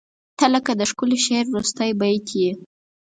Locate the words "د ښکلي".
0.79-1.17